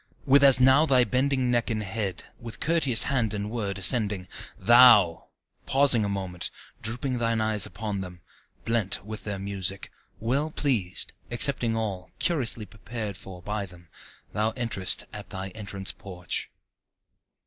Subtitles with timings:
[0.25, 4.27] with as now thy bending neck and head, with courteous hand and word, ascending,
[4.57, 5.27] Thou!
[5.67, 6.49] pausing a moment,
[6.81, 8.19] drooping thine eyes upon them,
[8.65, 13.89] blent with their music, Well pleased, accepting all, curiously prepared for by them,
[14.33, 16.49] Thou enterest at thy entrance porch.